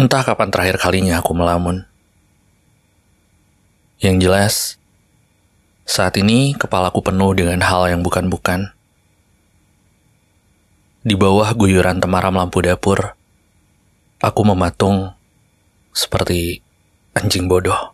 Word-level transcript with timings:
Entah 0.00 0.24
kapan 0.24 0.48
terakhir 0.48 0.80
kalinya 0.80 1.20
aku 1.20 1.36
melamun. 1.36 1.84
Yang 4.00 4.16
jelas, 4.24 4.54
saat 5.84 6.16
ini 6.16 6.56
kepalaku 6.56 7.04
penuh 7.04 7.36
dengan 7.36 7.60
hal 7.60 7.84
yang 7.92 8.00
bukan-bukan. 8.00 8.72
Di 11.04 11.12
bawah 11.12 11.52
guyuran 11.52 12.00
temaram 12.00 12.32
lampu 12.32 12.64
dapur, 12.64 13.12
aku 14.24 14.40
mematung 14.40 15.12
seperti 15.92 16.64
anjing 17.12 17.44
bodoh. 17.44 17.92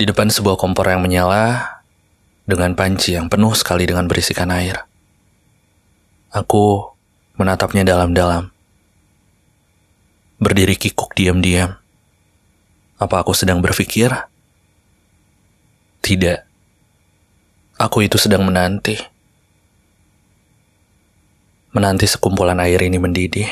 Di 0.00 0.08
depan 0.08 0.32
sebuah 0.32 0.56
kompor 0.56 0.88
yang 0.88 1.04
menyala 1.04 1.76
dengan 2.48 2.72
panci 2.72 3.20
yang 3.20 3.28
penuh 3.28 3.52
sekali 3.52 3.84
dengan 3.84 4.08
berisikan 4.08 4.48
air. 4.48 4.80
Aku 6.32 6.88
menatapnya 7.36 7.84
dalam-dalam 7.84 8.51
berdiri 10.42 10.74
kikuk 10.74 11.14
diam-diam. 11.14 11.78
Apa 12.98 13.22
aku 13.22 13.30
sedang 13.30 13.62
berpikir? 13.62 14.10
Tidak. 16.02 16.38
Aku 17.78 18.02
itu 18.02 18.18
sedang 18.18 18.42
menanti. 18.42 18.98
Menanti 21.70 22.10
sekumpulan 22.10 22.58
air 22.58 22.82
ini 22.82 22.98
mendidih. 22.98 23.46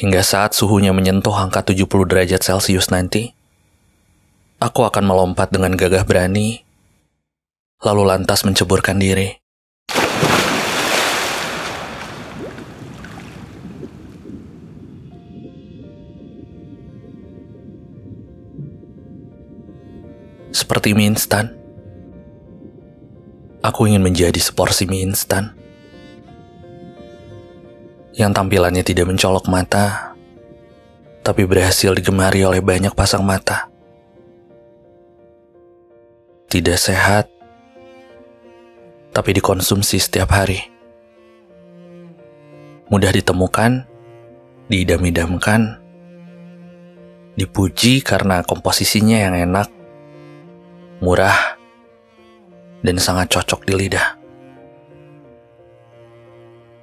Hingga 0.00 0.24
saat 0.24 0.56
suhunya 0.56 0.96
menyentuh 0.96 1.36
angka 1.36 1.60
70 1.60 1.84
derajat 2.08 2.40
Celcius 2.40 2.88
nanti, 2.88 3.36
aku 4.56 4.88
akan 4.88 5.04
melompat 5.04 5.52
dengan 5.52 5.76
gagah 5.76 6.08
berani, 6.08 6.64
lalu 7.84 8.08
lantas 8.08 8.48
menceburkan 8.48 8.96
diri. 8.96 9.36
Seperti 20.50 20.94
mie 20.94 21.10
instan. 21.14 21.54
Aku 23.62 23.86
ingin 23.86 24.02
menjadi 24.02 24.38
seporsi 24.38 24.86
mie 24.90 25.06
instan. 25.06 25.54
Yang 28.14 28.32
tampilannya 28.36 28.82
tidak 28.82 29.06
mencolok 29.06 29.46
mata, 29.46 30.12
tapi 31.22 31.46
berhasil 31.46 31.94
digemari 31.94 32.42
oleh 32.42 32.58
banyak 32.58 32.92
pasang 32.92 33.22
mata. 33.22 33.70
Tidak 36.50 36.74
sehat, 36.74 37.30
tapi 39.14 39.30
dikonsumsi 39.38 40.02
setiap 40.02 40.34
hari. 40.34 40.66
Mudah 42.90 43.14
ditemukan, 43.14 43.86
diidam-idamkan, 44.66 45.78
dipuji 47.38 48.02
karena 48.02 48.42
komposisinya 48.42 49.30
yang 49.30 49.34
enak, 49.38 49.70
murah, 51.00 51.56
dan 52.84 53.00
sangat 53.00 53.32
cocok 53.32 53.64
di 53.64 53.72
lidah. 53.72 54.20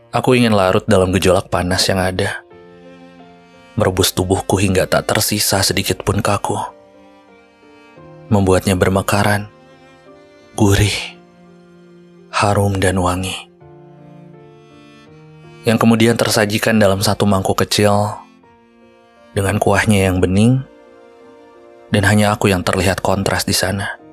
Aku 0.09 0.33
ingin 0.33 0.57
larut 0.57 0.81
dalam 0.89 1.13
gejolak 1.13 1.53
panas 1.53 1.85
yang 1.85 2.01
ada, 2.01 2.41
merebus 3.77 4.09
tubuhku 4.09 4.57
hingga 4.57 4.89
tak 4.89 5.05
tersisa 5.05 5.61
sedikit 5.61 6.01
pun 6.01 6.17
kaku, 6.25 6.57
membuatnya 8.33 8.73
bermekaran, 8.73 9.45
gurih, 10.57 10.97
harum, 12.33 12.81
dan 12.81 12.97
wangi. 12.97 13.45
Yang 15.69 15.77
kemudian 15.77 16.17
tersajikan 16.17 16.81
dalam 16.81 17.05
satu 17.05 17.29
mangkuk 17.29 17.61
kecil 17.61 18.17
dengan 19.37 19.61
kuahnya 19.61 20.09
yang 20.09 20.17
bening, 20.17 20.65
dan 21.93 22.07
hanya 22.09 22.33
aku 22.33 22.49
yang 22.49 22.65
terlihat 22.65 23.05
kontras 23.05 23.45
di 23.45 23.53
sana. 23.53 24.06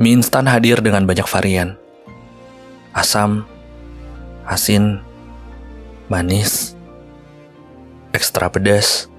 Mie 0.00 0.16
instan 0.16 0.48
hadir 0.48 0.80
dengan 0.80 1.04
banyak 1.04 1.28
varian. 1.28 1.76
Asam, 2.96 3.44
asin, 4.48 4.96
manis, 6.08 6.72
ekstra 8.16 8.48
pedas. 8.48 9.12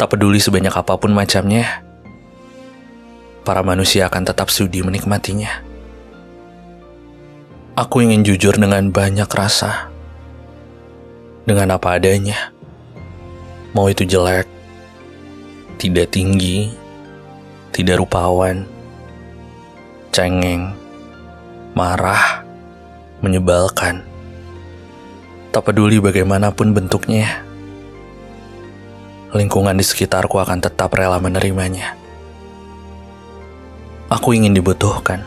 Tak 0.00 0.16
peduli 0.16 0.40
sebanyak 0.40 0.72
apa 0.72 0.96
pun 0.96 1.12
macamnya, 1.12 1.84
para 3.44 3.60
manusia 3.60 4.08
akan 4.08 4.24
tetap 4.24 4.48
sudi 4.48 4.80
menikmatinya. 4.80 5.52
Aku 7.76 8.00
ingin 8.00 8.24
jujur 8.24 8.56
dengan 8.56 8.88
banyak 8.88 9.28
rasa, 9.28 9.92
dengan 11.44 11.76
apa 11.76 12.00
adanya. 12.00 12.56
Mau 13.76 13.84
itu 13.92 14.08
jelek, 14.08 14.48
tidak 15.76 16.08
tinggi, 16.08 16.72
tidak 17.68 18.00
rupawan, 18.00 18.64
cengeng, 20.14 20.70
marah, 21.74 22.46
menyebalkan. 23.18 24.06
Tak 25.50 25.66
peduli 25.66 25.98
bagaimanapun 25.98 26.70
bentuknya, 26.70 27.42
lingkungan 29.34 29.74
di 29.74 29.82
sekitarku 29.82 30.38
akan 30.38 30.62
tetap 30.62 30.94
rela 30.94 31.18
menerimanya. 31.18 31.98
Aku 34.06 34.38
ingin 34.38 34.54
dibutuhkan, 34.54 35.26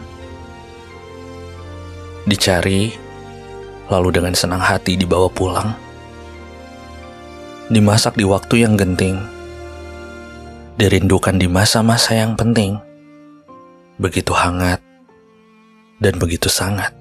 dicari, 2.23 2.95
lalu 3.91 4.09
dengan 4.15 4.39
senang 4.39 4.63
hati 4.63 4.95
dibawa 4.95 5.27
pulang, 5.27 5.75
dimasak 7.67 8.15
di 8.15 8.23
waktu 8.23 8.63
yang 8.63 8.79
genting, 8.79 9.19
dirindukan 10.79 11.35
di 11.35 11.51
masa-masa 11.51 12.15
yang 12.15 12.39
penting 12.39 12.86
begitu 14.01 14.33
hangat 14.33 14.81
dan 16.01 16.17
begitu 16.17 16.49
sangat. 16.49 16.96